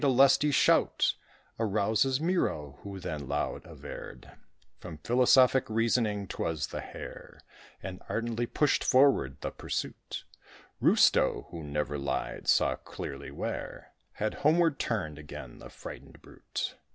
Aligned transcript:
A 0.03 0.07
lusty 0.07 0.49
shout 0.49 1.13
Arouses 1.59 2.19
Miraut, 2.19 2.79
who 2.81 2.99
then 2.99 3.27
loud 3.27 3.67
averred, 3.67 4.31
From 4.79 4.97
philosophic 4.97 5.69
reasoning, 5.69 6.25
'twas 6.27 6.65
the 6.65 6.81
Hare, 6.81 7.39
And 7.83 8.01
ardently 8.09 8.47
pushed 8.47 8.83
forward 8.83 9.39
the 9.41 9.51
pursuit. 9.51 10.23
Rustaut, 10.81 11.51
who 11.51 11.61
never 11.63 11.99
lied, 11.99 12.47
saw 12.47 12.77
clearly 12.77 13.29
where 13.29 13.93
Had 14.13 14.33
homeward 14.41 14.79
turned 14.79 15.19
again 15.19 15.59
the 15.59 15.69
frightened 15.69 16.19
brute. 16.23 16.77